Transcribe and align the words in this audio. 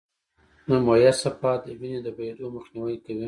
دمویه 0.67 1.11
صفحات 1.23 1.59
د 1.67 1.69
وینې 1.79 1.99
د 2.03 2.07
بهېدو 2.17 2.45
مخنیوی 2.55 2.97
کوي. 3.05 3.19